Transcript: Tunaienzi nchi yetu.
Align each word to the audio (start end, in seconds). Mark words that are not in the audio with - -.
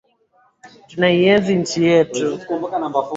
Tunaienzi 0.89 1.51
nchi 1.61 1.79
yetu. 1.89 2.25